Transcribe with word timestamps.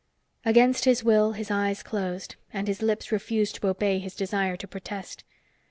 Against 0.43 0.85
his 0.85 1.03
will, 1.03 1.33
his 1.33 1.51
eyes 1.51 1.83
closed, 1.83 2.35
and 2.51 2.67
his 2.67 2.81
lips 2.81 3.11
refused 3.11 3.61
to 3.61 3.67
obey 3.67 3.99
his 3.99 4.15
desire 4.15 4.57
to 4.57 4.67
protest. 4.67 5.23